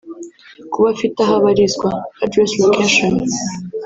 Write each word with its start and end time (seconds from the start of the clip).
kuba 0.71 0.87
afite 0.93 1.17
aho 1.23 1.33
abarizwa 1.39 1.89
(Adress 2.23 2.51
Location) 2.63 3.15